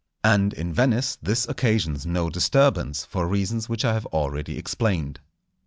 [0.23, 5.19] And in Venice this occasions no disturbance, for reasons which I have already explained.